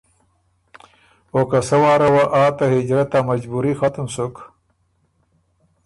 [1.33, 4.35] او که سۀ واره وه آ ته هجرت ا مجبُوري ختم سُک